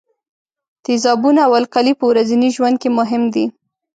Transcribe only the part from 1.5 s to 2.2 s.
القلي په